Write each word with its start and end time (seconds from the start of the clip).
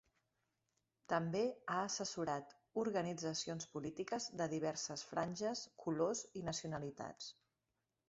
També 1.11 1.43
ha 1.73 1.75
assessorat 1.89 2.57
organitzacions 2.85 3.69
polítiques 3.77 4.29
de 4.43 4.51
diverses 4.57 5.07
franges, 5.13 5.65
colors 5.87 6.29
i 6.43 6.49
nacionalitats. 6.53 7.35